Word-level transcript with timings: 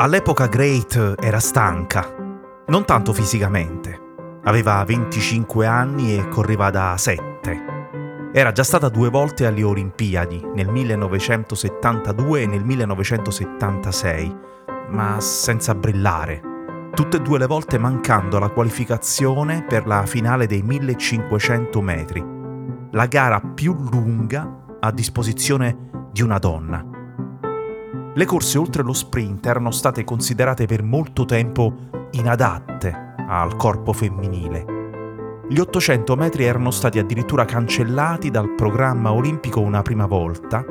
All'epoca 0.00 0.46
Great 0.46 1.16
era 1.20 1.38
stanca, 1.40 2.10
non 2.68 2.86
tanto 2.86 3.12
fisicamente. 3.12 4.40
Aveva 4.44 4.82
25 4.82 5.66
anni 5.66 6.16
e 6.16 6.26
correva 6.26 6.70
da 6.70 6.96
7. 6.96 8.30
Era 8.32 8.50
già 8.50 8.62
stata 8.62 8.88
due 8.88 9.10
volte 9.10 9.44
alle 9.44 9.62
Olimpiadi, 9.62 10.42
nel 10.54 10.68
1972 10.68 12.40
e 12.40 12.46
nel 12.46 12.64
1976, 12.64 14.38
ma 14.88 15.20
senza 15.20 15.74
brillare. 15.74 16.40
Tutte 16.94 17.18
e 17.18 17.20
due 17.20 17.36
le 17.36 17.46
volte 17.46 17.76
mancando 17.76 18.38
la 18.38 18.48
qualificazione 18.48 19.66
per 19.68 19.86
la 19.86 20.06
finale 20.06 20.46
dei 20.46 20.62
1500 20.62 21.82
metri, 21.82 22.24
la 22.92 23.04
gara 23.04 23.38
più 23.38 23.76
lunga 23.90 24.78
a 24.80 24.90
disposizione 24.92 26.08
di 26.10 26.22
una 26.22 26.38
donna. 26.38 26.89
Le 28.12 28.24
corse 28.24 28.58
oltre 28.58 28.82
lo 28.82 28.92
sprint 28.92 29.46
erano 29.46 29.70
state 29.70 30.02
considerate 30.02 30.66
per 30.66 30.82
molto 30.82 31.24
tempo 31.24 31.72
inadatte 32.10 33.14
al 33.28 33.54
corpo 33.54 33.92
femminile. 33.92 35.44
Gli 35.48 35.60
800 35.60 36.16
metri 36.16 36.44
erano 36.44 36.72
stati 36.72 36.98
addirittura 36.98 37.44
cancellati 37.44 38.30
dal 38.30 38.54
programma 38.54 39.12
olimpico 39.12 39.60
una 39.60 39.82
prima 39.82 40.06
volta, 40.06 40.64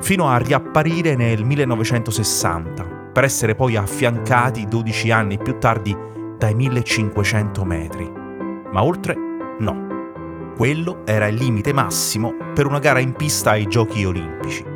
fino 0.00 0.28
a 0.28 0.38
riapparire 0.38 1.14
nel 1.14 1.44
1960, 1.44 3.10
per 3.12 3.24
essere 3.24 3.54
poi 3.54 3.76
affiancati 3.76 4.66
12 4.66 5.10
anni 5.12 5.38
più 5.38 5.58
tardi 5.58 5.96
dai 6.36 6.54
1500 6.54 7.64
metri. 7.64 8.12
Ma 8.72 8.82
oltre 8.82 9.16
no. 9.60 9.90
Quello 10.56 11.02
era 11.04 11.28
il 11.28 11.36
limite 11.36 11.72
massimo 11.72 12.34
per 12.52 12.66
una 12.66 12.80
gara 12.80 12.98
in 12.98 13.12
pista 13.12 13.50
ai 13.50 13.68
giochi 13.68 14.04
olimpici. 14.04 14.71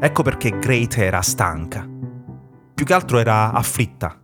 Ecco 0.00 0.22
perché 0.22 0.58
Great 0.58 0.96
era 0.98 1.20
stanca. 1.22 1.88
Più 2.74 2.84
che 2.84 2.92
altro 2.92 3.18
era 3.18 3.52
afflitta. 3.52 4.20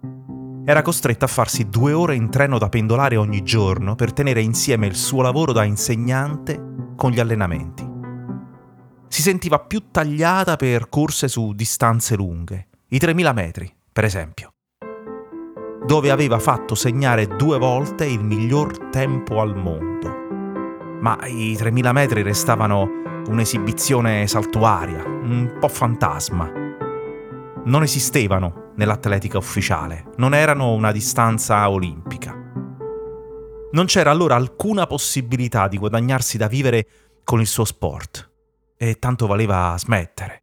Era 0.64 0.82
costretta 0.82 1.24
a 1.24 1.28
farsi 1.28 1.68
due 1.68 1.92
ore 1.92 2.14
in 2.14 2.30
treno 2.30 2.58
da 2.58 2.68
pendolare 2.68 3.16
ogni 3.16 3.42
giorno 3.42 3.94
per 3.94 4.12
tenere 4.12 4.42
insieme 4.42 4.86
il 4.86 4.94
suo 4.94 5.22
lavoro 5.22 5.52
da 5.52 5.64
insegnante 5.64 6.92
con 6.96 7.10
gli 7.10 7.20
allenamenti. 7.20 7.88
Si 9.08 9.22
sentiva 9.22 9.58
più 9.58 9.90
tagliata 9.90 10.56
per 10.56 10.88
corse 10.88 11.28
su 11.28 11.52
distanze 11.54 12.14
lunghe, 12.14 12.68
i 12.90 12.98
3000 12.98 13.32
metri, 13.32 13.74
per 13.92 14.04
esempio, 14.04 14.52
dove 15.84 16.10
aveva 16.10 16.38
fatto 16.38 16.74
segnare 16.74 17.26
due 17.26 17.58
volte 17.58 18.04
il 18.04 18.22
miglior 18.22 18.90
tempo 18.90 19.40
al 19.40 19.56
mondo. 19.56 20.29
Ma 21.00 21.18
i 21.26 21.56
3000 21.56 21.92
metri 21.92 22.22
restavano 22.22 23.22
un'esibizione 23.26 24.26
saltuaria, 24.26 25.02
un 25.04 25.56
po' 25.58 25.68
fantasma. 25.68 26.50
Non 27.64 27.82
esistevano 27.82 28.72
nell'atletica 28.76 29.38
ufficiale, 29.38 30.10
non 30.16 30.34
erano 30.34 30.74
una 30.74 30.92
distanza 30.92 31.70
olimpica. 31.70 32.36
Non 33.72 33.86
c'era 33.86 34.10
allora 34.10 34.34
alcuna 34.34 34.86
possibilità 34.86 35.68
di 35.68 35.78
guadagnarsi 35.78 36.36
da 36.36 36.48
vivere 36.48 36.86
con 37.24 37.40
il 37.40 37.46
suo 37.46 37.64
sport 37.64 38.30
e 38.76 38.98
tanto 38.98 39.26
valeva 39.26 39.74
smettere. 39.78 40.42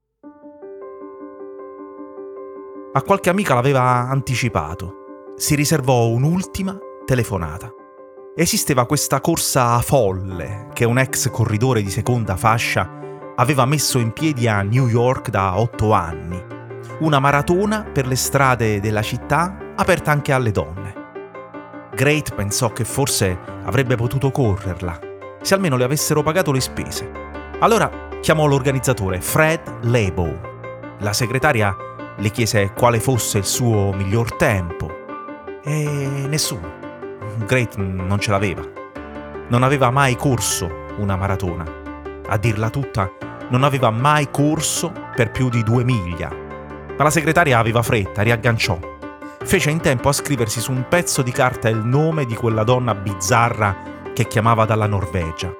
A 2.94 3.02
qualche 3.04 3.30
amica 3.30 3.54
l'aveva 3.54 4.10
anticipato. 4.10 5.34
Si 5.36 5.54
riservò 5.54 6.08
un'ultima 6.08 6.76
telefonata 7.06 7.72
esisteva 8.40 8.86
questa 8.86 9.20
corsa 9.20 9.82
folle 9.82 10.68
che 10.72 10.86
un 10.86 11.00
ex 11.00 11.32
corridore 11.32 11.82
di 11.82 11.90
seconda 11.90 12.36
fascia 12.36 12.88
aveva 13.36 13.66
messo 13.66 13.98
in 13.98 14.14
piedi 14.14 14.48
a 14.48 14.62
New 14.62 14.88
York 14.88 15.30
da 15.30 15.58
otto 15.60 15.92
anni. 15.92 16.40
Una 17.00 17.18
maratona 17.20 17.82
per 17.82 18.06
le 18.06 18.16
strade 18.16 18.80
della 18.80 19.02
città 19.02 19.74
aperta 19.76 20.12
anche 20.12 20.34
alle 20.34 20.52
donne. 20.52 20.94
Great 21.96 22.36
pensò 22.36 22.72
che 22.72 22.86
forse 22.86 23.40
avrebbe 23.66 23.96
potuto 23.96 24.30
correrla, 24.30 25.00
se 25.42 25.56
almeno 25.56 25.76
le 25.76 25.86
avessero 25.86 26.22
pagato 26.22 26.52
le 26.52 26.62
spese. 26.62 27.10
Allora 27.58 27.90
chiamò 28.22 28.46
l'organizzatore 28.46 29.20
Fred 29.20 29.80
Lebow. 29.82 30.40
La 31.00 31.14
segretaria 31.14 31.76
le 32.16 32.30
chiese 32.30 32.72
quale 32.74 33.00
fosse 33.00 33.40
il 33.40 33.46
suo 33.46 33.94
miglior 33.94 34.36
tempo 34.36 34.92
e 35.64 35.88
nessuno. 36.28 36.77
Great 37.46 37.78
non 37.78 38.20
ce 38.20 38.32
l'aveva. 38.32 38.64
Non 39.50 39.64
aveva 39.64 39.92
mai 39.92 40.16
corso 40.16 40.86
una 40.98 41.16
maratona. 41.16 41.66
A 42.28 42.38
dirla 42.38 42.70
tutta, 42.70 43.10
non 43.50 43.64
aveva 43.64 43.90
mai 43.90 44.30
corso 44.32 44.92
per 45.16 45.32
più 45.32 45.50
di 45.50 45.64
due 45.64 45.84
miglia. 45.84 46.30
Ma 46.30 47.04
la 47.04 47.10
segretaria 47.10 47.60
aveva 47.60 47.82
fretta, 47.84 48.22
riagganciò. 48.22 48.78
Fece 49.44 49.70
in 49.70 49.80
tempo 49.80 50.10
a 50.10 50.14
scriversi 50.14 50.60
su 50.60 50.72
un 50.72 50.86
pezzo 50.90 51.22
di 51.22 51.32
carta 51.32 51.70
il 51.70 51.78
nome 51.78 52.26
di 52.26 52.36
quella 52.36 52.64
donna 52.64 52.96
bizzarra 52.96 53.76
che 54.14 54.28
chiamava 54.28 54.66
dalla 54.66 54.88
Norvegia. 54.88 55.56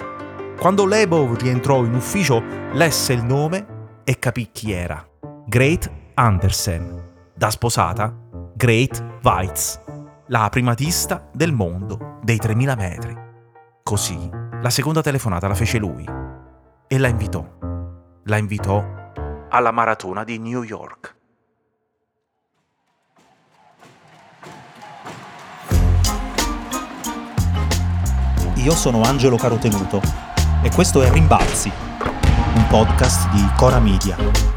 Quando 0.60 0.86
Lebo 0.86 1.36
rientrò 1.36 1.84
in 1.84 1.94
ufficio, 1.94 2.44
lesse 2.74 3.14
il 3.14 3.24
nome 3.24 4.00
e 4.04 4.18
capì 4.20 4.50
chi 4.52 4.72
era. 4.72 5.06
Great 5.46 5.90
Andersen. 6.16 7.06
Da 7.34 7.52
sposata, 7.52 8.14
Great 8.56 9.02
Weitz 9.22 9.86
la 10.30 10.50
primatista 10.50 11.30
del 11.32 11.54
mondo 11.54 12.20
dei 12.22 12.38
3000 12.38 12.76
metri. 12.76 13.18
Così 13.84 14.30
la 14.62 14.70
seconda 14.70 15.02
telefonata 15.02 15.48
la 15.48 15.56
fece 15.56 15.78
lui 15.78 16.06
e 16.88 16.98
la 16.98 17.08
invitò. 17.08 17.46
La 18.26 18.38
invitò 18.38 18.84
alla 19.50 19.72
maratona 19.72 20.24
di 20.26 20.38
New 20.38 20.64
York. 20.64 21.16
Io 28.56 28.72
sono 28.72 29.04
Angelo 29.04 29.38
Carotenuto 29.38 30.02
e 30.62 30.70
questo 30.72 31.02
è 31.02 31.10
Rimbalzi, 31.10 31.72
un 32.56 32.68
podcast 32.68 33.30
di 33.30 33.48
Cora 33.56 33.80
Media. 33.80 34.57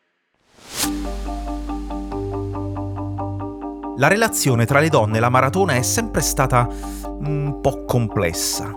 La 3.97 4.07
relazione 4.07 4.65
tra 4.65 4.79
le 4.79 4.89
donne 4.89 5.17
e 5.17 5.19
la 5.19 5.29
maratona 5.29 5.73
è 5.73 5.83
sempre 5.83 6.21
stata 6.21 6.67
un 7.03 7.59
po' 7.61 7.85
complessa. 7.85 8.73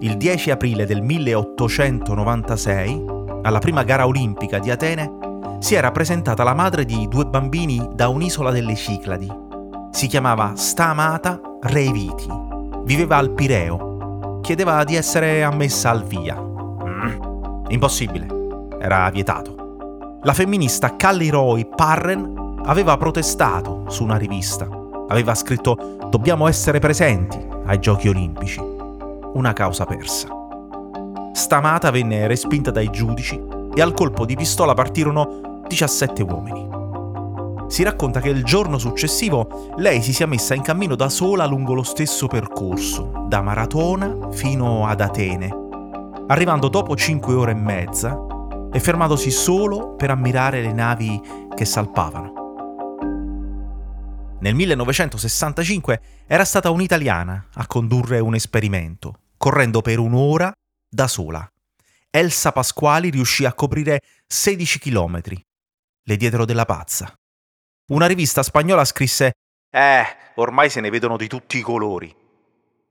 Il 0.00 0.16
10 0.16 0.52
aprile 0.52 0.86
del 0.86 1.02
1896, 1.02 3.04
alla 3.42 3.58
prima 3.58 3.82
gara 3.82 4.06
olimpica 4.06 4.58
di 4.58 4.70
Atene, 4.70 5.12
si 5.58 5.74
era 5.74 5.90
presentata 5.90 6.44
la 6.44 6.54
madre 6.54 6.86
di 6.86 7.06
due 7.08 7.26
bambini 7.26 7.86
da 7.92 8.08
un'isola 8.08 8.50
delle 8.50 8.74
Cicladi. 8.74 9.30
Si 9.90 10.06
chiamava 10.06 10.52
Stamata 10.54 11.38
Reiviti. 11.60 12.26
Viveva 12.84 13.16
al 13.16 13.32
Pireo. 13.32 14.38
Chiedeva 14.40 14.82
di 14.84 14.94
essere 14.94 15.42
ammessa 15.42 15.90
al 15.90 16.04
via. 16.04 16.40
Mm, 16.40 17.66
impossibile. 17.68 18.26
Era 18.80 19.10
vietato. 19.10 19.67
La 20.22 20.32
femminista 20.32 20.96
Callie 20.96 21.30
Roy 21.30 21.64
Parren 21.64 22.56
aveva 22.64 22.96
protestato 22.96 23.84
su 23.86 24.02
una 24.02 24.16
rivista. 24.16 24.68
Aveva 25.06 25.32
scritto 25.36 25.96
Dobbiamo 26.10 26.48
essere 26.48 26.80
presenti 26.80 27.38
ai 27.66 27.78
Giochi 27.78 28.08
Olimpici. 28.08 28.60
Una 29.34 29.52
causa 29.52 29.84
persa. 29.84 30.28
Stamata 31.32 31.92
venne 31.92 32.26
respinta 32.26 32.72
dai 32.72 32.90
giudici 32.90 33.40
e 33.72 33.80
al 33.80 33.94
colpo 33.94 34.24
di 34.24 34.34
pistola 34.34 34.74
partirono 34.74 35.62
17 35.68 36.22
uomini. 36.24 36.66
Si 37.68 37.84
racconta 37.84 38.20
che 38.20 38.30
il 38.30 38.42
giorno 38.42 38.76
successivo 38.78 39.70
lei 39.76 40.02
si 40.02 40.12
sia 40.12 40.26
messa 40.26 40.54
in 40.54 40.62
cammino 40.62 40.96
da 40.96 41.08
sola 41.08 41.46
lungo 41.46 41.74
lo 41.74 41.84
stesso 41.84 42.26
percorso, 42.26 43.26
da 43.28 43.40
Maratona 43.40 44.30
fino 44.32 44.84
ad 44.84 45.00
Atene, 45.00 45.54
arrivando 46.26 46.68
dopo 46.68 46.96
5 46.96 47.34
ore 47.34 47.52
e 47.52 47.54
mezza 47.54 48.26
e 48.72 48.80
fermatosi 48.80 49.30
solo 49.30 49.94
per 49.94 50.10
ammirare 50.10 50.60
le 50.62 50.72
navi 50.72 51.20
che 51.54 51.64
salpavano. 51.64 52.36
Nel 54.40 54.54
1965 54.54 56.00
era 56.26 56.44
stata 56.44 56.70
un'italiana 56.70 57.48
a 57.54 57.66
condurre 57.66 58.20
un 58.20 58.34
esperimento, 58.34 59.20
correndo 59.36 59.80
per 59.80 59.98
un'ora 59.98 60.52
da 60.88 61.08
sola. 61.08 61.48
Elsa 62.10 62.52
Pasquali 62.52 63.10
riuscì 63.10 63.44
a 63.44 63.52
coprire 63.52 64.00
16 64.26 64.78
chilometri. 64.78 65.40
Le 66.04 66.16
diedero 66.16 66.44
della 66.44 66.64
pazza. 66.64 67.12
Una 67.88 68.06
rivista 68.06 68.42
spagnola 68.42 68.84
scrisse 68.84 69.32
Eh, 69.70 70.04
ormai 70.36 70.70
se 70.70 70.80
ne 70.80 70.90
vedono 70.90 71.16
di 71.16 71.26
tutti 71.26 71.58
i 71.58 71.62
colori. 71.62 72.14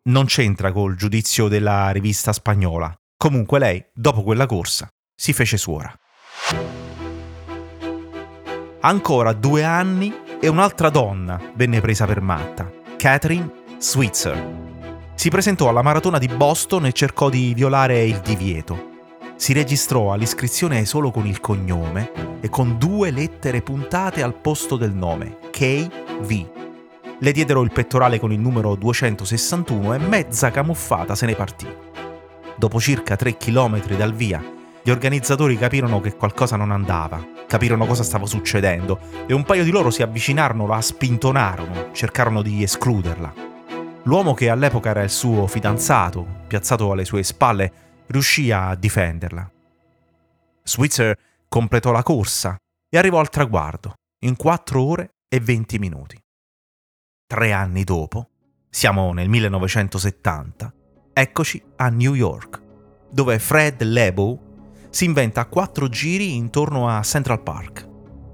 Non 0.04 0.26
c'entra 0.26 0.72
col 0.72 0.96
giudizio 0.96 1.48
della 1.48 1.90
rivista 1.92 2.34
spagnola. 2.34 2.94
Comunque 3.18 3.60
lei, 3.60 3.84
dopo 3.94 4.22
quella 4.22 4.46
corsa, 4.46 4.88
si 5.18 5.34
fece 5.34 5.58
suora. 5.58 5.92
Ancora 8.82 9.34
due 9.34 9.64
anni 9.64 10.14
e 10.40 10.48
un'altra 10.48 10.92
donna 10.92 11.42
venne 11.56 11.82
presa 11.82 12.06
per 12.06 12.22
matta, 12.22 12.72
Catherine 12.96 13.52
Switzer. 13.80 14.66
Si 15.16 15.30
presentò 15.30 15.68
alla 15.68 15.82
maratona 15.82 16.20
di 16.20 16.28
Boston 16.28 16.86
e 16.86 16.94
cercò 16.94 17.30
di 17.30 17.56
violare 17.56 18.06
il 18.06 18.20
divieto. 18.20 18.96
Si 19.36 19.54
registrò 19.54 20.14
all'iscrizione 20.14 20.86
solo 20.86 21.10
con 21.10 21.26
il 21.26 21.40
cognome 21.40 22.40
e 22.40 22.50
con 22.50 22.78
due 22.78 23.10
lettere 23.10 23.64
puntate 23.64 24.22
al 24.22 24.36
posto 24.36 24.78
del 24.78 24.94
nome, 24.94 25.40
KV. 25.50 26.50
Le 27.20 27.32
diedero 27.32 27.64
il 27.64 27.72
pettorale 27.72 28.20
con 28.20 28.32
il 28.32 28.40
numero 28.40 28.76
261 28.76 29.96
e 29.96 29.98
mezza 29.98 30.52
camuffata 30.52 31.16
se 31.16 31.26
ne 31.26 31.34
partì. 31.34 31.68
Dopo 32.56 32.80
circa 32.80 33.16
3 33.16 33.38
km 33.38 33.96
dal 33.96 34.14
via, 34.14 34.57
gli 34.88 34.92
organizzatori 34.92 35.58
capirono 35.58 36.00
che 36.00 36.16
qualcosa 36.16 36.56
non 36.56 36.72
andava, 36.72 37.22
capirono 37.46 37.86
cosa 37.86 38.04
stava 38.04 38.26
succedendo 38.26 39.26
e 39.28 39.34
un 39.34 39.44
paio 39.44 39.66
di 39.66 39.70
loro 39.70 39.90
si 39.90 40.02
avvicinarono, 40.02 40.66
la 40.66 40.80
spintonarono, 40.80 41.92
cercarono 41.92 42.42
di 42.42 42.64
escluderla. 42.64 43.34
L'uomo 44.04 44.34
che 44.34 44.50
all'epoca 44.50 44.92
era 44.92 45.04
il 45.04 45.10
suo 45.10 45.46
fidanzato, 45.48 46.26
piazzato 46.48 46.90
alle 46.90 47.04
sue 47.04 47.22
spalle, 47.24 47.72
riuscì 48.08 48.50
a 48.50 48.76
difenderla. 48.76 49.52
Switzer 50.64 51.18
completò 51.50 51.92
la 51.92 52.02
corsa 52.02 52.56
e 52.90 52.98
arrivò 52.98 53.20
al 53.20 53.28
traguardo 53.28 53.96
in 54.20 54.38
4 54.38 54.82
ore 54.82 55.16
e 55.28 55.42
20 55.42 55.80
minuti. 55.80 56.18
Tre 57.28 57.52
anni 57.52 57.84
dopo, 57.84 58.30
siamo 58.70 59.12
nel 59.12 59.28
1970, 59.28 60.74
eccoci 61.12 61.62
a 61.76 61.90
New 61.90 62.14
York, 62.14 62.64
dove 63.12 63.38
Fred 63.38 63.84
Lebow 63.84 64.47
si 64.90 65.06
inventa 65.06 65.46
quattro 65.46 65.88
giri 65.90 66.36
intorno 66.36 66.88
a 66.90 67.02
Central 67.04 67.42
Park, 67.44 67.88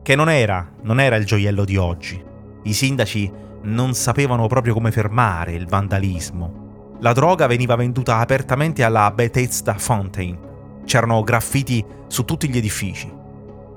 che 0.03 0.15
non 0.15 0.29
era, 0.29 0.71
non 0.81 0.99
era 0.99 1.15
il 1.15 1.25
gioiello 1.25 1.65
di 1.65 1.77
oggi. 1.77 2.23
I 2.63 2.73
sindaci 2.73 3.31
non 3.63 3.93
sapevano 3.93 4.47
proprio 4.47 4.73
come 4.73 4.91
fermare 4.91 5.53
il 5.53 5.67
vandalismo. 5.67 6.97
La 7.01 7.13
droga 7.13 7.47
veniva 7.47 7.75
venduta 7.75 8.17
apertamente 8.17 8.83
alla 8.83 9.11
Bethesda 9.11 9.73
Fountain. 9.73 10.81
C'erano 10.85 11.21
graffiti 11.23 11.83
su 12.07 12.23
tutti 12.23 12.49
gli 12.49 12.57
edifici. 12.57 13.11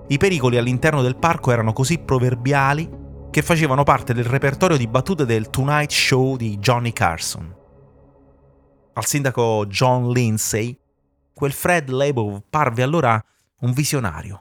I 0.08 0.16
pericoli 0.18 0.56
all'interno 0.56 1.02
del 1.02 1.16
parco 1.16 1.50
erano 1.50 1.72
così 1.72 1.98
proverbiali 1.98 2.88
che 3.30 3.42
facevano 3.42 3.82
parte 3.82 4.14
del 4.14 4.24
repertorio 4.24 4.76
di 4.76 4.86
battute 4.86 5.24
del 5.24 5.50
Tonight 5.50 5.90
Show 5.90 6.36
di 6.36 6.56
Johnny 6.58 6.92
Carson. 6.92 7.54
Al 8.94 9.04
sindaco 9.04 9.66
John 9.66 10.10
Lindsay 10.10 10.78
quel 11.36 11.52
Fred 11.52 11.90
Lebow 11.90 12.44
parve 12.48 12.82
allora 12.82 13.22
un 13.60 13.72
visionario 13.72 14.38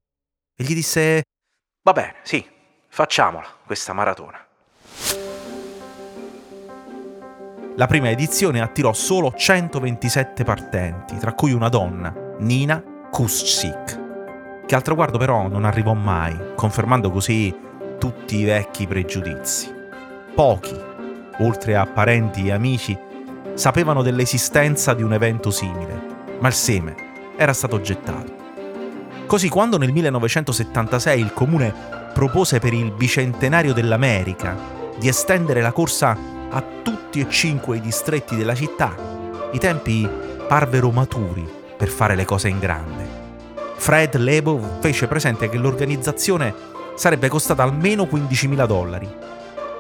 e 0.56 0.64
gli 0.64 0.74
disse 0.74 1.24
Va 1.84 1.92
bene, 1.92 2.16
sì, 2.24 2.44
facciamola 2.88 3.46
questa 3.66 3.92
maratona. 3.92 4.40
La 7.76 7.88
prima 7.88 8.10
edizione 8.10 8.62
attirò 8.62 8.94
solo 8.94 9.34
127 9.36 10.46
partenti, 10.46 11.18
tra 11.18 11.34
cui 11.34 11.52
una 11.52 11.68
donna, 11.68 12.16
Nina 12.40 12.82
Kuschik, 13.12 14.64
che 14.66 14.76
al 14.76 14.82
traguardo 14.82 15.18
però 15.18 15.50
non 15.50 15.66
arrivò 15.66 15.94
mai, 15.94 16.54
confermando 16.56 17.12
così 17.12 17.54
tutti 18.00 18.38
i 18.38 18.46
vecchi 18.46 18.88
pregiudizi. 18.88 19.70
Pochi, 20.34 20.82
oltre 21.40 21.76
a 21.76 21.86
parenti 21.86 22.48
e 22.48 22.54
amici, 22.54 22.98
sapevano 23.54 24.02
dell'esistenza 24.02 24.94
di 24.94 25.04
un 25.04 25.12
evento 25.12 25.52
simile 25.52 26.15
ma 26.40 26.48
il 26.48 26.54
seme 26.54 26.96
era 27.36 27.54
stato 27.54 27.82
gettato. 27.82 28.44
Così 29.26 29.50
quando 29.50 29.78
nel 29.78 29.92
1976 29.92 31.20
il 31.20 31.34
comune 31.34 31.74
propose 32.14 32.60
per 32.60 32.74
il 32.74 32.92
bicentenario 32.92 33.74
dell'America 33.74 34.56
di 34.98 35.08
estendere 35.08 35.62
la 35.62 35.72
corsa 35.72 36.18
a 36.50 36.64
tutti 36.84 37.20
e 37.20 37.30
cinque 37.30 37.78
i 37.78 37.82
distretti 37.82 38.36
della 38.36 38.56
città, 38.56 38.96
i 39.52 39.60
tempi 39.60 40.08
parvero 40.48 40.92
maturi 40.92 41.46
per 41.76 41.90
fare 41.90 42.16
le 42.16 42.24
cose 42.24 42.50
in 42.50 42.60
grande. 42.60 43.24
Fred 43.76 44.16
Lebo 44.16 44.78
fece 44.80 45.08
presente 45.08 45.50
che 45.50 45.58
l'organizzazione 45.58 46.54
sarebbe 46.96 47.28
costata 47.28 47.64
almeno 47.64 48.04
15.000 48.04 48.66
dollari. 48.66 49.10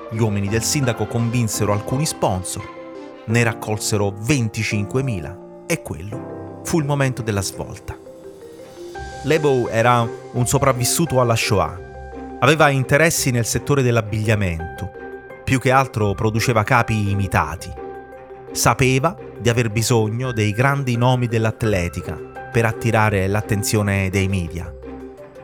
Gli 0.10 0.20
uomini 0.20 0.50
del 0.50 0.64
sindaco 0.64 1.06
convinsero 1.06 1.72
alcuni 1.72 2.06
sponsor, 2.06 2.68
ne 3.26 3.44
raccolsero 3.44 4.10
25.000 4.10 5.45
e 5.68 5.82
quello 5.82 6.62
fu 6.64 6.80
il 6.80 6.86
momento 6.86 7.22
della 7.22 7.42
svolta. 7.42 7.98
Lebo 9.24 9.70
era 9.70 10.08
un 10.34 10.46
sopravvissuto 10.46 11.20
alla 11.20 11.36
Shoah. 11.36 11.80
Aveva 12.40 12.70
interessi 12.70 13.32
nel 13.32 13.46
settore 13.46 13.82
dell'abbigliamento. 13.82 14.92
Più 15.44 15.60
che 15.60 15.72
altro 15.72 16.14
produceva 16.14 16.64
capi 16.64 17.10
imitati. 17.10 17.72
Sapeva 18.52 19.18
di 19.38 19.50
aver 19.50 19.70
bisogno 19.70 20.32
dei 20.32 20.52
grandi 20.52 20.96
nomi 20.96 21.28
dell'atletica 21.28 22.18
per 22.52 22.66
attirare 22.66 23.28
l'attenzione 23.28 24.10
dei 24.10 24.28
media. 24.28 24.72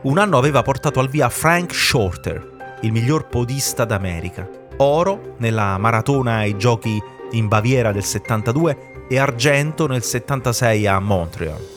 Un 0.02 0.18
anno 0.18 0.38
aveva 0.38 0.62
portato 0.62 0.98
al 1.00 1.08
via 1.08 1.28
Frank 1.28 1.74
Shorter, 1.74 2.78
il 2.80 2.92
miglior 2.92 3.26
podista 3.28 3.84
d'America. 3.84 4.48
Oro 4.78 5.34
nella 5.38 5.76
maratona 5.78 6.36
ai 6.36 6.56
giochi 6.56 7.00
in 7.32 7.48
Baviera 7.48 7.92
del 7.92 8.04
72 8.04 8.91
e 9.12 9.18
argento 9.18 9.86
nel 9.86 10.02
76 10.02 10.86
a 10.86 10.98
Montreal. 10.98 11.68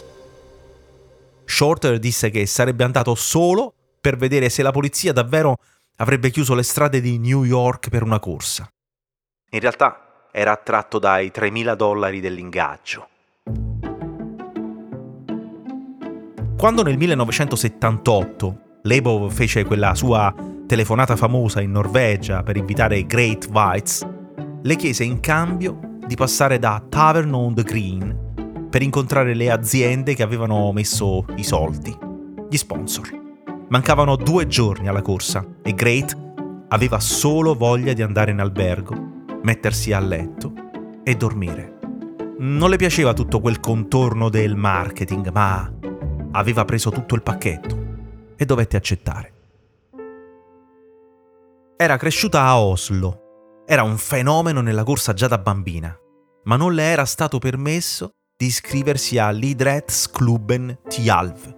Shorter 1.43 1.99
disse 1.99 2.29
che 2.29 2.45
sarebbe 2.45 2.85
andato 2.85 3.13
solo 3.13 3.73
per 3.99 4.15
vedere 4.15 4.47
se 4.47 4.63
la 4.63 4.71
polizia 4.71 5.11
davvero 5.11 5.57
avrebbe 5.97 6.29
chiuso 6.29 6.55
le 6.55 6.63
strade 6.63 7.01
di 7.01 7.17
New 7.17 7.43
York 7.43 7.89
per 7.89 8.03
una 8.03 8.19
corsa. 8.19 8.69
In 9.49 9.59
realtà 9.59 10.27
era 10.31 10.53
attratto 10.53 10.97
dai 10.97 11.29
3.000 11.35 11.75
dollari 11.75 12.21
dell'ingaggio. 12.21 13.09
Quando 16.57 16.83
nel 16.83 16.97
1978 16.97 18.59
Lebov 18.83 19.29
fece 19.29 19.65
quella 19.65 19.93
sua 19.93 20.33
telefonata 20.65 21.17
famosa 21.17 21.59
in 21.59 21.71
Norvegia 21.71 22.43
per 22.43 22.55
invitare 22.55 23.05
Great 23.05 23.47
Whites, 23.51 24.07
le 24.61 24.75
chiese 24.77 25.03
in 25.03 25.19
cambio 25.19 25.94
di 26.07 26.15
passare 26.15 26.59
da 26.59 26.83
Tavern 26.87 27.33
on 27.33 27.55
the 27.55 27.63
Green 27.63 28.67
per 28.69 28.81
incontrare 28.81 29.33
le 29.33 29.49
aziende 29.49 30.13
che 30.13 30.23
avevano 30.23 30.71
messo 30.71 31.25
i 31.35 31.43
soldi, 31.43 31.97
gli 32.49 32.57
sponsor. 32.57 33.23
Mancavano 33.69 34.15
due 34.15 34.47
giorni 34.47 34.87
alla 34.87 35.01
corsa 35.01 35.45
e 35.63 35.73
Great 35.73 36.15
aveva 36.67 36.99
solo 36.99 37.55
voglia 37.55 37.93
di 37.93 38.01
andare 38.01 38.31
in 38.31 38.39
albergo, 38.39 38.95
mettersi 39.41 39.93
a 39.93 39.99
letto 39.99 40.53
e 41.03 41.15
dormire. 41.15 41.77
Non 42.37 42.69
le 42.69 42.75
piaceva 42.75 43.13
tutto 43.13 43.39
quel 43.39 43.59
contorno 43.59 44.29
del 44.29 44.55
marketing, 44.55 45.31
ma 45.31 45.71
aveva 46.31 46.65
preso 46.65 46.91
tutto 46.91 47.15
il 47.15 47.23
pacchetto 47.23 47.83
e 48.35 48.45
dovette 48.45 48.77
accettare. 48.77 49.33
Era 51.77 51.97
cresciuta 51.97 52.41
a 52.43 52.59
Oslo 52.59 53.24
era 53.67 53.81
un 53.81 53.97
fenomeno 53.97 54.61
nella 54.61 54.83
corsa 54.83 55.13
già 55.13 55.27
da 55.27 55.39
bambina, 55.39 55.97
ma 56.43 56.55
non 56.55 56.73
le 56.73 56.83
era 56.83 57.05
stato 57.05 57.39
permesso 57.39 58.11
di 58.37 58.45
iscriversi 58.45 59.17
all'Idrettsklubben 59.17 60.81
Tjalv. 60.87 61.55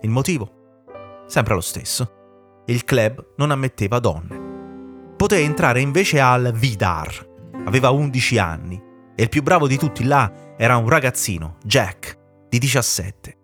Il 0.00 0.08
motivo? 0.08 1.24
Sempre 1.26 1.54
lo 1.54 1.60
stesso. 1.60 2.62
Il 2.66 2.84
club 2.84 3.34
non 3.36 3.50
ammetteva 3.50 3.98
donne. 3.98 5.14
Poté 5.16 5.40
entrare 5.40 5.80
invece 5.80 6.20
al 6.20 6.52
Vidar. 6.54 7.28
Aveva 7.66 7.90
11 7.90 8.38
anni 8.38 8.82
e 9.14 9.22
il 9.22 9.28
più 9.28 9.42
bravo 9.42 9.66
di 9.66 9.76
tutti 9.76 10.04
là 10.04 10.54
era 10.56 10.76
un 10.78 10.88
ragazzino, 10.88 11.58
Jack, 11.64 12.18
di 12.48 12.58
17. 12.58 13.38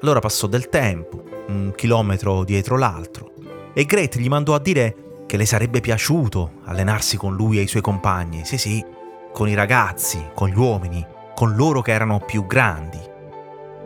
Allora 0.00 0.20
passò 0.20 0.46
del 0.46 0.68
tempo, 0.68 1.24
un 1.48 1.72
chilometro 1.74 2.44
dietro 2.44 2.78
l'altro, 2.78 3.32
e 3.74 3.84
Grete 3.84 4.20
gli 4.20 4.28
mandò 4.28 4.54
a 4.54 4.60
dire 4.60 5.13
che 5.26 5.36
le 5.36 5.46
sarebbe 5.46 5.80
piaciuto 5.80 6.60
allenarsi 6.64 7.16
con 7.16 7.34
lui 7.34 7.58
e 7.58 7.62
i 7.62 7.66
suoi 7.66 7.82
compagni, 7.82 8.44
sì 8.44 8.58
sì, 8.58 8.84
con 9.32 9.48
i 9.48 9.54
ragazzi, 9.54 10.30
con 10.34 10.48
gli 10.48 10.56
uomini, 10.56 11.04
con 11.34 11.54
loro 11.54 11.82
che 11.82 11.92
erano 11.92 12.20
più 12.20 12.46
grandi. 12.46 13.00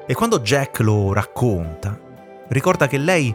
E 0.06 0.14
quando 0.14 0.40
Jack 0.40 0.80
lo 0.80 1.12
racconta, 1.12 1.98
ricorda 2.48 2.86
che 2.86 2.98
lei 2.98 3.34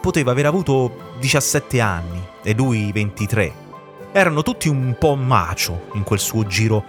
poteva 0.00 0.30
aver 0.30 0.46
avuto 0.46 1.14
17 1.18 1.80
anni 1.80 2.22
e 2.42 2.54
lui 2.54 2.92
23. 2.92 3.66
Erano 4.12 4.42
tutti 4.42 4.68
un 4.68 4.96
po' 4.98 5.16
macio 5.16 5.88
in 5.94 6.02
quel 6.02 6.18
suo 6.18 6.46
giro 6.46 6.84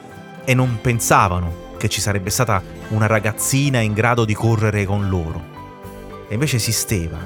e 0.46 0.54
non 0.54 0.80
pensavano 0.82 1.68
che 1.78 1.90
ci 1.90 2.02
sarebbe 2.02 2.30
stata 2.30 2.62
una 2.90 3.08
ragazzina 3.08 3.80
in 3.80 3.94
grado 3.94 4.26
di 4.26 4.34
correre 4.34 4.86
con 4.86 5.10
loro. 5.10 5.58
e 6.28 6.34
invece 6.34 6.58
esisteva 6.58 7.18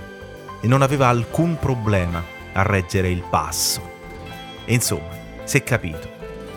e 0.61 0.67
non 0.67 0.81
aveva 0.81 1.09
alcun 1.09 1.57
problema 1.59 2.23
a 2.53 2.61
reggere 2.63 3.09
il 3.09 3.23
passo. 3.29 3.81
E 4.65 4.73
insomma, 4.73 5.09
si 5.43 5.57
è 5.57 5.63
capito, 5.63 6.07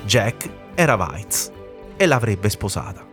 Jack 0.05 0.49
era 0.75 0.95
Weitz 0.95 1.51
e 1.97 2.07
l'avrebbe 2.07 2.49
sposata. 2.49 3.05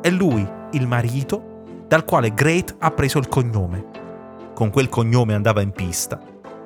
È 0.00 0.10
lui, 0.10 0.46
il 0.72 0.86
marito, 0.86 1.84
dal 1.88 2.04
quale 2.04 2.34
Great 2.34 2.76
ha 2.78 2.90
preso 2.90 3.18
il 3.18 3.28
cognome. 3.28 3.84
Con 4.54 4.70
quel 4.70 4.88
cognome 4.88 5.34
andava 5.34 5.62
in 5.62 5.72
pista, 5.72 6.20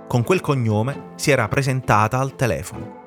con 0.07 0.25
quel 0.25 0.41
cognome 0.41 1.13
si 1.15 1.31
era 1.31 1.49
presentata 1.49 2.19
al 2.19 2.37
telefono. 2.37 2.99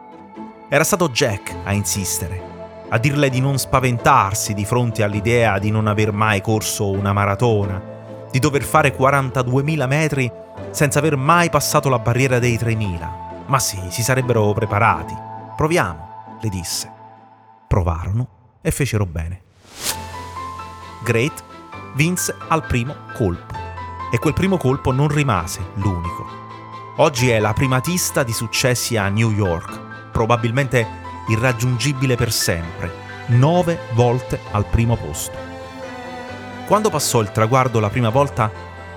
Era 0.69 0.83
stato 0.83 1.09
Jack 1.09 1.53
a 1.63 1.73
insistere, 1.73 2.41
a 2.89 2.97
dirle 2.97 3.29
di 3.29 3.39
non 3.41 3.57
spaventarsi 3.57 4.53
di 4.53 4.65
fronte 4.65 5.03
all'idea 5.03 5.59
di 5.59 5.69
non 5.69 5.87
aver 5.87 6.11
mai 6.11 6.41
corso 6.41 6.89
una 6.89 7.13
maratona, 7.13 7.92
di 8.33 8.39
dover 8.39 8.63
fare 8.63 8.97
42.000 8.97 9.87
metri 9.87 10.31
senza 10.71 10.97
aver 10.97 11.15
mai 11.15 11.51
passato 11.51 11.87
la 11.87 11.99
barriera 11.99 12.39
dei 12.39 12.55
3.000. 12.55 13.45
Ma 13.45 13.59
sì, 13.59 13.79
si 13.89 14.01
sarebbero 14.01 14.51
preparati. 14.53 15.15
Proviamo, 15.55 16.37
le 16.41 16.49
disse. 16.49 16.91
Provarono 17.67 18.27
e 18.63 18.71
fecero 18.71 19.05
bene. 19.05 19.41
Great 21.03 21.43
vinse 21.93 22.35
al 22.47 22.65
primo 22.65 22.95
colpo. 23.13 23.53
E 24.11 24.17
quel 24.17 24.33
primo 24.33 24.57
colpo 24.57 24.91
non 24.91 25.09
rimase 25.09 25.59
l'unico. 25.75 26.25
Oggi 26.97 27.29
è 27.29 27.37
la 27.37 27.53
primatista 27.53 28.23
di 28.23 28.33
successi 28.33 28.97
a 28.97 29.09
New 29.09 29.29
York, 29.29 30.09
probabilmente 30.11 30.87
irraggiungibile 31.27 32.15
per 32.15 32.31
sempre, 32.31 32.91
nove 33.27 33.77
volte 33.93 34.39
al 34.49 34.65
primo 34.65 34.95
posto. 34.95 35.52
Quando 36.65 36.89
passò 36.89 37.19
il 37.19 37.31
traguardo 37.31 37.79
la 37.79 37.89
prima 37.89 38.09
volta, 38.09 38.49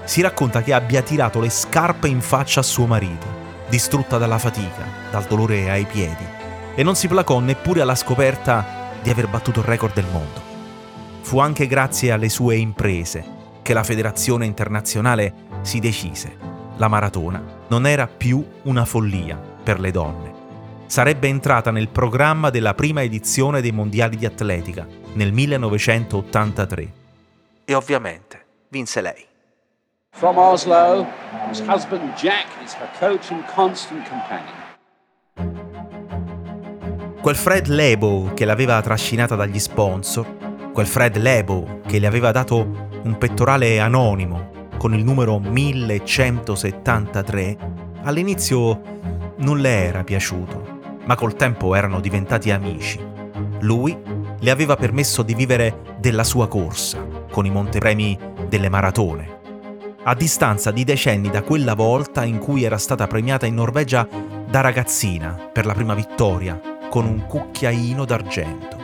si 0.05 0.21
racconta 0.21 0.63
che 0.63 0.73
abbia 0.73 1.03
tirato 1.03 1.41
le 1.41 1.51
scarpe 1.51 2.07
in 2.07 2.21
faccia 2.21 2.61
a 2.61 2.63
suo 2.63 2.87
marito, 2.87 3.27
distrutta 3.69 4.19
dalla 4.19 4.39
fatica, 4.39 4.87
dal 5.11 5.25
dolore 5.25 5.69
ai 5.69 5.85
piedi, 5.85 6.25
e 6.77 6.83
non 6.85 6.95
si 6.95 7.09
placò 7.09 7.41
neppure 7.41 7.81
alla 7.81 7.97
scoperta 7.97 8.93
di 9.03 9.11
aver 9.11 9.29
battuto 9.29 9.61
il 9.61 9.67
record 9.67 9.95
del 9.95 10.07
mondo. 10.13 10.41
Fu 11.23 11.41
anche 11.41 11.67
grazie 11.67 12.13
alle 12.13 12.29
sue 12.29 12.57
imprese 12.57 13.25
che 13.63 13.73
la 13.75 13.83
federazione 13.83 14.47
internazionale 14.47 15.33
si 15.63 15.81
decise. 15.81 16.37
La 16.77 16.87
maratona 16.87 17.43
non 17.67 17.85
era 17.85 18.07
più 18.07 18.47
una 18.63 18.85
follia 18.85 19.37
per 19.37 19.81
le 19.81 19.91
donne. 19.91 20.35
Sarebbe 20.87 21.27
entrata 21.27 21.73
nel 21.73 21.89
programma 21.89 22.51
della 22.51 22.75
prima 22.75 23.03
edizione 23.03 23.61
dei 23.61 23.73
mondiali 23.73 24.17
di 24.17 24.25
atletica 24.25 24.87
nel 25.15 25.33
1983. 25.33 27.05
E 27.69 27.75
ovviamente 27.75 28.45
vinse 28.69 29.01
lei. 29.01 29.27
From 30.15 30.39
Oslo, 30.39 31.07
whose 31.47 31.63
husband 31.67 32.15
Jack 32.15 32.47
is 32.65 32.75
her 32.75 32.89
coach 32.99 33.31
and 33.31 33.45
constant 33.55 34.09
companion. 34.09 34.65
Quel 37.21 37.37
Fred 37.37 37.67
Lebo 37.67 38.31
che 38.35 38.45
l'aveva 38.45 38.81
trascinata 38.81 39.35
dagli 39.35 39.59
sponsor 39.59 40.47
quel 40.77 40.87
Fred 40.87 41.17
Lebo 41.17 41.81
che 41.87 41.99
le 41.99 42.07
aveva 42.07 42.33
dato 42.33 42.91
un 43.03 43.17
pettorale 43.17 43.81
anonimo 43.81 44.69
con 44.77 44.93
il 44.93 45.03
numero 45.03 45.39
1173, 45.39 47.57
all'inizio 48.03 48.83
non 49.39 49.59
le 49.59 49.87
era 49.87 50.05
piaciuto, 50.05 50.81
ma 51.07 51.15
col 51.15 51.35
tempo 51.35 51.75
erano 51.75 52.01
diventati 52.01 52.51
amici. 52.51 53.03
Lui 53.61 53.97
le 54.39 54.51
aveva 54.51 54.77
permesso 54.77 55.23
di 55.23 55.35
vivere 55.35 55.97
della 55.99 56.25
sua 56.25 56.47
corsa, 56.47 57.03
con 57.37 57.45
i 57.45 57.51
montepremi 57.51 58.19
delle 58.49 58.71
maratone. 58.71 59.41
A 60.05 60.15
distanza 60.15 60.71
di 60.71 60.85
decenni 60.85 61.29
da 61.29 61.43
quella 61.43 61.75
volta 61.75 62.25
in 62.25 62.39
cui 62.39 62.65
era 62.65 62.79
stata 62.79 63.07
premiata 63.07 63.45
in 63.45 63.57
Norvegia 63.57 64.09
da 64.49 64.63
ragazzina 64.63 65.51
per 65.53 65.67
la 65.67 65.75
prima 65.75 65.93
vittoria, 65.93 66.59
con 66.89 67.05
un 67.05 67.27
cucchiaino 67.27 68.07
d'argento 68.07 68.77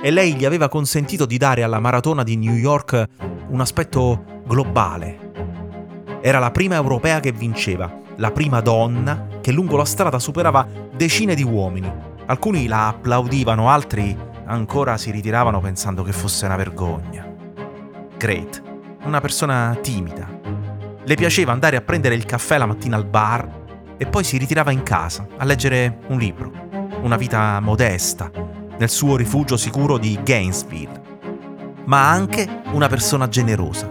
e 0.00 0.12
lei 0.12 0.34
gli 0.36 0.44
aveva 0.44 0.68
consentito 0.68 1.26
di 1.26 1.36
dare 1.38 1.64
alla 1.64 1.80
maratona 1.80 2.22
di 2.22 2.36
New 2.36 2.54
York 2.54 3.04
un 3.48 3.60
aspetto 3.60 4.42
globale. 4.46 6.20
Era 6.20 6.38
la 6.38 6.52
prima 6.52 6.76
europea 6.76 7.18
che 7.18 7.32
vinceva, 7.32 8.00
la 8.14 8.30
prima 8.30 8.60
donna 8.60 9.26
che 9.40 9.50
lungo 9.50 9.76
la 9.76 9.84
strada 9.84 10.20
superava 10.20 10.68
decine 10.94 11.34
di 11.34 11.42
uomini. 11.42 11.92
Alcuni 12.26 12.68
la 12.68 12.86
applaudivano, 12.86 13.68
altri 13.68 14.16
ancora 14.44 14.96
si 14.96 15.10
ritiravano 15.10 15.60
pensando 15.60 16.04
che 16.04 16.12
fosse 16.12 16.44
una 16.44 16.54
vergogna. 16.54 17.31
Great, 18.22 18.62
una 19.02 19.20
persona 19.20 19.76
timida. 19.82 20.28
Le 21.02 21.14
piaceva 21.16 21.50
andare 21.50 21.74
a 21.74 21.80
prendere 21.80 22.14
il 22.14 22.24
caffè 22.24 22.56
la 22.56 22.66
mattina 22.66 22.94
al 22.94 23.04
bar 23.04 23.96
e 23.96 24.06
poi 24.06 24.22
si 24.22 24.38
ritirava 24.38 24.70
in 24.70 24.84
casa 24.84 25.26
a 25.38 25.44
leggere 25.44 25.98
un 26.06 26.18
libro. 26.18 26.52
Una 27.02 27.16
vita 27.16 27.58
modesta, 27.58 28.30
nel 28.78 28.88
suo 28.90 29.16
rifugio 29.16 29.56
sicuro 29.56 29.98
di 29.98 30.20
Gainesville, 30.22 31.02
ma 31.86 32.10
anche 32.10 32.62
una 32.70 32.86
persona 32.86 33.26
generosa. 33.26 33.90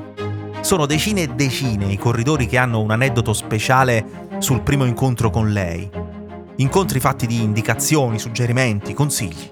Sono 0.62 0.86
decine 0.86 1.24
e 1.24 1.28
decine 1.28 1.92
i 1.92 1.98
corridori 1.98 2.46
che 2.46 2.58
hanno 2.58 2.80
un 2.80 2.92
aneddoto 2.92 3.34
speciale 3.34 4.30
sul 4.38 4.62
primo 4.62 4.86
incontro 4.86 5.30
con 5.30 5.52
lei. 5.52 5.92
Incontri 6.56 7.02
fatti 7.02 7.28
di 7.28 7.42
indicazioni, 7.42 8.18
suggerimenti, 8.18 8.94
consigli. 8.94 9.50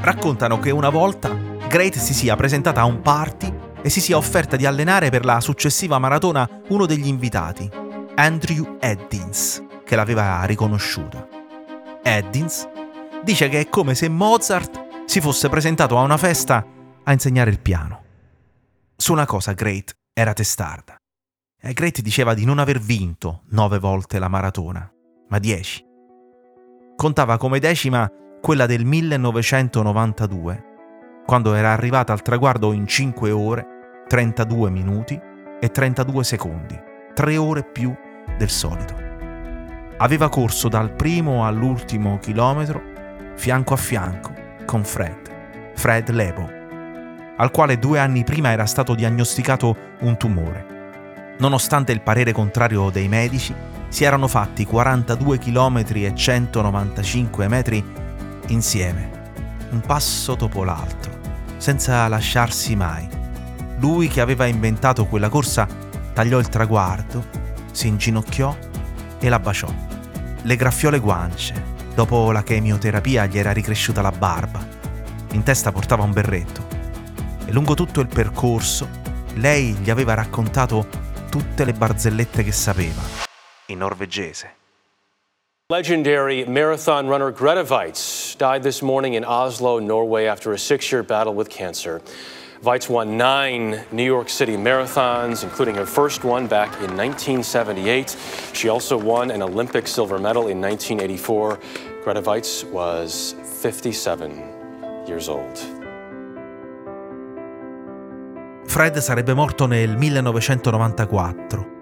Raccontano 0.00 0.58
che 0.58 0.72
una 0.72 0.90
volta 0.90 1.34
Great 1.68 1.96
si 1.96 2.12
sia 2.12 2.36
presentata 2.36 2.82
a 2.82 2.84
un 2.84 3.00
party 3.00 3.66
e 3.82 3.88
si 3.90 4.00
sia 4.00 4.16
offerta 4.16 4.56
di 4.56 4.66
allenare 4.66 5.10
per 5.10 5.24
la 5.24 5.40
successiva 5.40 5.98
maratona 5.98 6.48
uno 6.68 6.86
degli 6.86 7.06
invitati, 7.06 7.70
Andrew 8.16 8.76
Eddins, 8.80 9.62
che 9.84 9.96
l'aveva 9.96 10.42
riconosciuta. 10.44 11.26
Eddins 12.02 12.68
dice 13.22 13.48
che 13.48 13.60
è 13.60 13.68
come 13.68 13.94
se 13.94 14.08
Mozart 14.08 15.04
si 15.06 15.20
fosse 15.20 15.48
presentato 15.48 15.96
a 15.98 16.02
una 16.02 16.16
festa 16.16 16.64
a 17.04 17.12
insegnare 17.12 17.50
il 17.50 17.60
piano. 17.60 18.02
Su 18.96 19.12
una 19.12 19.26
cosa 19.26 19.52
Great 19.52 19.94
era 20.12 20.32
testarda. 20.32 20.96
Great 21.60 22.00
diceva 22.00 22.34
di 22.34 22.44
non 22.44 22.58
aver 22.58 22.78
vinto 22.78 23.42
nove 23.50 23.78
volte 23.78 24.18
la 24.18 24.28
maratona, 24.28 24.90
ma 25.28 25.38
dieci. 25.38 25.84
Contava 26.96 27.36
come 27.36 27.58
decima 27.58 28.10
quella 28.40 28.66
del 28.66 28.84
1992, 28.84 30.67
quando 31.28 31.52
era 31.52 31.72
arrivata 31.74 32.14
al 32.14 32.22
traguardo 32.22 32.72
in 32.72 32.86
5 32.86 33.30
ore, 33.32 33.66
32 34.08 34.70
minuti 34.70 35.20
e 35.60 35.70
32 35.70 36.24
secondi, 36.24 36.80
tre 37.12 37.36
ore 37.36 37.64
più 37.64 37.94
del 38.38 38.48
solito. 38.48 38.94
Aveva 39.98 40.30
corso 40.30 40.70
dal 40.70 40.90
primo 40.90 41.46
all'ultimo 41.46 42.16
chilometro 42.18 42.80
fianco 43.34 43.74
a 43.74 43.76
fianco 43.76 44.32
con 44.64 44.84
Fred, 44.84 45.74
Fred 45.74 46.08
Lebo, 46.08 46.48
al 47.36 47.50
quale 47.50 47.78
due 47.78 47.98
anni 47.98 48.24
prima 48.24 48.50
era 48.50 48.64
stato 48.64 48.94
diagnosticato 48.94 49.76
un 49.98 50.16
tumore. 50.16 51.34
Nonostante 51.40 51.92
il 51.92 52.00
parere 52.00 52.32
contrario 52.32 52.88
dei 52.88 53.08
medici, 53.08 53.54
si 53.88 54.02
erano 54.02 54.28
fatti 54.28 54.64
42 54.64 55.36
km 55.36 55.84
e 55.92 56.14
195 56.14 57.48
metri 57.48 57.84
insieme, 58.46 59.10
un 59.72 59.80
passo 59.80 60.34
dopo 60.34 60.64
l'altro, 60.64 61.07
senza 61.58 62.08
lasciarsi 62.08 62.74
mai. 62.74 63.06
Lui 63.78 64.08
che 64.08 64.20
aveva 64.20 64.46
inventato 64.46 65.04
quella 65.06 65.28
corsa 65.28 65.68
tagliò 66.12 66.38
il 66.38 66.48
traguardo, 66.48 67.24
si 67.70 67.86
inginocchiò 67.86 68.56
e 69.18 69.28
la 69.28 69.38
baciò. 69.38 69.72
Le 70.42 70.56
graffiò 70.56 70.90
le 70.90 70.98
guance, 70.98 71.76
Dopo 71.98 72.30
la 72.30 72.44
chemioterapia 72.44 73.26
gli 73.26 73.40
era 73.40 73.50
ricresciuta 73.50 74.00
la 74.00 74.12
barba. 74.12 74.64
In 75.32 75.42
testa 75.42 75.72
portava 75.72 76.04
un 76.04 76.12
berretto. 76.12 76.64
E 77.44 77.50
lungo 77.50 77.74
tutto 77.74 78.00
il 78.00 78.06
percorso 78.06 78.88
lei 79.34 79.72
gli 79.72 79.90
aveva 79.90 80.14
raccontato 80.14 80.86
tutte 81.28 81.64
le 81.64 81.72
barzellette 81.72 82.44
che 82.44 82.52
sapeva, 82.52 83.02
in 83.66 83.78
norvegese. 83.78 84.54
Legendary 85.72 86.44
marathon 86.46 87.08
runner 87.08 87.32
Greta 87.32 87.64
Weitz 87.68 88.17
died 88.38 88.62
this 88.62 88.80
morning 88.82 89.14
in 89.14 89.24
Oslo, 89.24 89.80
Norway, 89.80 90.26
after 90.26 90.52
a 90.52 90.58
six 90.58 90.92
year 90.92 91.02
battle 91.02 91.34
with 91.34 91.50
cancer. 91.50 92.00
Weitz 92.62 92.88
won 92.88 93.16
nine 93.16 93.84
New 93.92 94.04
York 94.04 94.28
City 94.28 94.56
marathons, 94.56 95.42
including 95.42 95.74
her 95.74 95.86
first 95.86 96.24
one 96.24 96.46
back 96.46 96.68
in 96.80 96.96
1978. 96.96 98.16
She 98.52 98.68
also 98.68 98.96
won 98.96 99.30
an 99.30 99.42
Olympic 99.42 99.86
silver 99.86 100.18
medal 100.18 100.48
in 100.48 100.60
1984. 100.60 101.58
Greta 102.02 102.22
Weitz 102.22 102.64
was 102.70 103.34
57 103.60 105.04
years 105.06 105.28
old. 105.28 105.58
Fred 108.66 108.98
sarebbe 108.98 109.34
morto 109.34 109.66
nel 109.66 109.96
1994. 109.96 111.76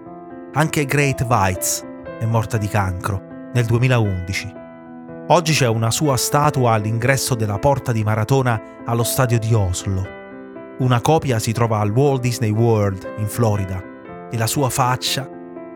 Anche 0.53 0.85
Great 0.85 1.21
Weitz 1.21 1.83
è 2.19 2.25
morta 2.25 2.57
di 2.57 2.67
cancro 2.67 3.21
nel 3.53 3.65
2011. 3.65 4.66
Oggi 5.29 5.51
c'è 5.51 5.67
una 5.67 5.91
sua 5.91 6.15
statua 6.15 6.71
all'ingresso 6.71 7.35
della 7.35 7.59
porta 7.59 7.91
di 7.91 8.01
Maratona 8.01 8.61
allo 8.85 9.03
stadio 9.03 9.37
di 9.37 9.53
Oslo 9.53 10.07
Una 10.77 11.01
copia 11.01 11.37
si 11.37 11.51
trova 11.51 11.79
al 11.79 11.91
Walt 11.91 12.21
Disney 12.21 12.49
World 12.49 13.15
in 13.17 13.27
Florida 13.27 13.83
e 14.31 14.37
la 14.37 14.47
sua 14.47 14.69
faccia 14.69 15.29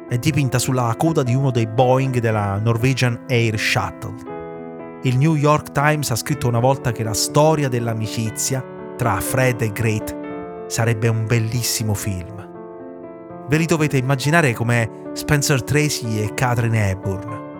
è 0.08 0.17
dipinta 0.17 0.58
sulla 0.58 0.96
coda 0.98 1.22
di 1.22 1.36
uno 1.36 1.51
dei 1.51 1.67
Boeing 1.67 2.20
della 2.20 2.60
Norwegian 2.60 3.25
Air 3.27 3.60
Shuttle. 3.60 5.00
Il 5.03 5.17
New 5.17 5.36
York 5.36 5.72
Times 5.72 6.12
ha 6.12 6.15
scritto 6.15 6.48
una 6.48 6.60
volta 6.60 6.93
che 6.93 7.03
la 7.03 7.13
storia 7.13 7.67
dell'amicizia 7.67 8.63
tra 8.96 9.20
Fred 9.20 9.62
e 9.63 9.72
Great 9.74 10.67
sarebbe 10.67 11.10
un 11.10 11.25
bellissimo 11.25 11.93
film. 11.93 12.48
Ve 13.50 13.58
li 13.58 13.65
dovete 13.65 13.98
immaginare 13.98 14.53
come 14.53 15.10
Spencer 15.12 15.62
Tracy 15.62 16.20
e 16.20 16.34
Catherine 16.34 16.89
Hepburn. 16.89 17.50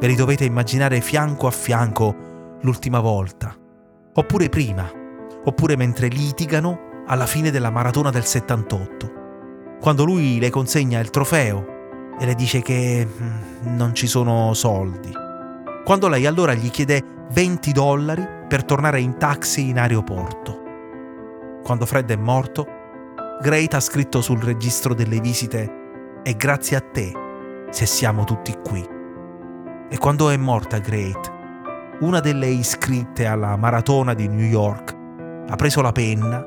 Ve 0.00 0.06
li 0.06 0.14
dovete 0.14 0.44
immaginare 0.44 1.00
fianco 1.00 1.48
a 1.48 1.50
fianco 1.50 2.58
l'ultima 2.60 3.00
volta. 3.00 3.54
Oppure 4.14 4.48
prima. 4.48 4.88
Oppure 5.44 5.76
mentre 5.76 6.06
litigano 6.06 7.02
alla 7.06 7.26
fine 7.26 7.50
della 7.50 7.70
maratona 7.70 8.10
del 8.10 8.24
78. 8.24 9.12
Quando 9.80 10.04
lui 10.04 10.38
le 10.38 10.50
consegna 10.50 11.00
il 11.00 11.10
trofeo 11.10 11.76
e 12.18 12.26
le 12.26 12.34
dice 12.34 12.62
che 12.62 13.06
mm, 13.06 13.76
non 13.76 13.94
ci 13.94 14.06
sono 14.06 14.54
soldi. 14.54 15.12
Quando 15.84 16.08
lei 16.08 16.26
allora 16.26 16.54
gli 16.54 16.70
chiede 16.70 17.02
20 17.32 17.72
dollari 17.72 18.26
per 18.46 18.64
tornare 18.64 19.00
in 19.00 19.16
taxi 19.18 19.68
in 19.68 19.78
aeroporto. 19.78 20.62
Quando 21.62 21.86
Fred 21.86 22.10
è 22.10 22.16
morto, 22.16 22.66
Great 23.40 23.74
ha 23.74 23.80
scritto 23.80 24.20
sul 24.20 24.42
registro 24.42 24.94
delle 24.94 25.20
visite 25.20 26.20
È 26.22 26.34
grazie 26.34 26.76
a 26.76 26.80
te 26.80 27.12
se 27.70 27.86
siamo 27.86 28.24
tutti 28.24 28.54
qui. 28.62 28.97
E 29.90 29.96
quando 29.98 30.28
è 30.28 30.36
morta 30.36 30.78
Great, 30.78 31.32
una 32.00 32.20
delle 32.20 32.46
iscritte 32.48 33.26
alla 33.26 33.56
maratona 33.56 34.12
di 34.12 34.28
New 34.28 34.44
York 34.44 34.96
ha 35.48 35.56
preso 35.56 35.80
la 35.80 35.92
penna 35.92 36.44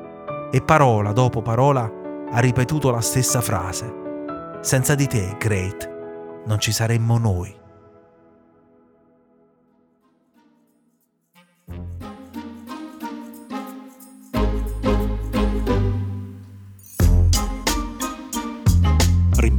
e 0.50 0.62
parola 0.62 1.12
dopo 1.12 1.42
parola 1.42 1.90
ha 2.30 2.38
ripetuto 2.38 2.90
la 2.90 3.00
stessa 3.00 3.40
frase. 3.40 4.00
Senza 4.60 4.94
di 4.94 5.08
te, 5.08 5.36
Great, 5.38 6.42
non 6.46 6.60
ci 6.60 6.70
saremmo 6.70 7.18
noi. 7.18 7.61